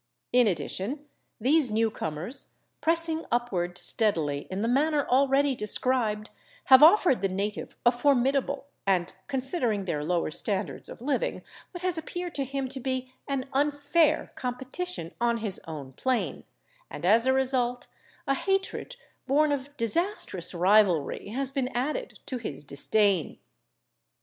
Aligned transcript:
In 0.33 0.47
addition, 0.47 1.05
these 1.39 1.69
newcomers, 1.69 2.53
pressing 2.81 3.23
upward 3.31 3.77
steadily 3.77 4.47
in 4.49 4.63
the 4.63 4.67
manner 4.67 5.05
already 5.07 5.53
described, 5.55 6.31
have 6.65 6.81
offered 6.81 7.21
the 7.21 7.29
native 7.29 7.75
a 7.85 7.91
formidable, 7.91 8.65
and 8.87 9.13
considering 9.27 9.85
their 9.85 10.03
lower 10.03 10.31
standards 10.31 10.89
of 10.89 11.01
living, 11.03 11.43
what 11.71 11.83
has 11.83 11.99
appeared 11.99 12.33
to 12.33 12.45
him 12.45 12.67
to 12.69 12.79
be 12.79 13.13
an 13.27 13.45
unfair 13.53 14.31
competition 14.33 15.13
on 15.21 15.37
his 15.37 15.61
own 15.67 15.93
plane, 15.93 16.45
and 16.89 17.05
as 17.05 17.27
a 17.27 17.31
result 17.33 17.85
a 18.25 18.33
hatred 18.33 18.95
born 19.27 19.51
of 19.51 19.77
disastrous 19.77 20.51
rivalry 20.55 21.27
has 21.27 21.51
been 21.51 21.67
added 21.77 22.19
to 22.25 22.37
his 22.39 22.63
disdain. 22.63 23.37